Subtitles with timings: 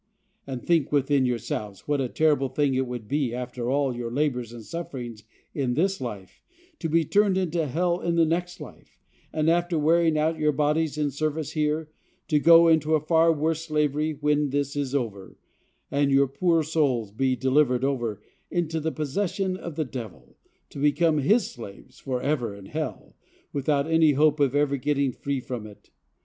[0.47, 4.51] And think within yourselves what a terrible thing it would be, after all your labors
[4.51, 6.41] and sufferings in this life,
[6.79, 8.97] to be turned into hell in the next life;
[9.31, 11.91] and, after wearing out your bodies in service here,
[12.29, 15.37] to go into a far worse slavery when this is over,
[15.91, 20.35] and your poor souls be delivered over into the possession of the devil,
[20.71, 23.15] to become his slaves forever in hell,
[23.53, 25.91] without any hope of ever getting free from it.